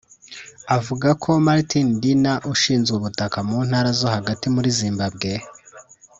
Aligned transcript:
avuga 0.77 1.09
ko 1.23 1.29
Martin 1.45 1.87
Dinha 2.01 2.33
ushinzwe 2.53 2.93
ubutaka 2.97 3.37
mu 3.47 3.57
ntara 3.67 3.89
zo 3.99 4.07
hagati 4.15 4.45
muri 4.55 4.69
Zimbabwe 4.79 5.31